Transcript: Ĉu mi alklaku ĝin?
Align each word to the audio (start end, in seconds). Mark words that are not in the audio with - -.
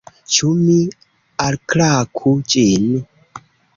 Ĉu 0.35 0.47
mi 0.61 0.77
alklaku 1.47 2.33
ĝin? 2.55 2.89